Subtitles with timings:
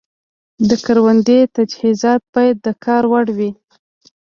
[0.69, 3.51] د کروندې تجهیزات باید د کار وړ وي.